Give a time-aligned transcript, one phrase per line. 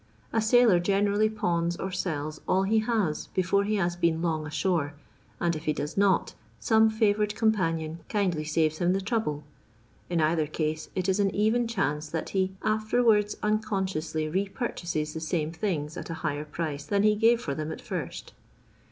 [0.33, 4.95] A sailor generally pawns or sells all he has before he has been long ashore,
[5.39, 9.43] and if he does not, some fiivourad companion kindly saves him the trouble.
[10.09, 15.19] In cither case, it is an even chance that he after wards unconsciously repurchases the
[15.21, 18.31] same things at a higher price than he gave for them at fint.